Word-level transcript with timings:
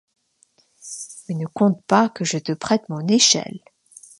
Mais 1.29 1.35
ne 1.35 1.45
compte 1.45 1.83
pas 1.85 2.09
que 2.09 2.25
je 2.25 2.39
te 2.39 2.53
prête 2.53 2.89
mon 2.89 3.05
échelle. 3.07 3.59